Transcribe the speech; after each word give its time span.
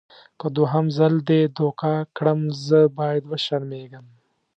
که 0.39 0.47
دوهم 0.57 0.85
ځل 0.97 1.13
دې 1.29 1.41
دوکه 1.57 1.93
کړم 2.17 2.39
زه 2.65 2.79
باید 2.97 3.23
وشرمېږم. 3.31 4.05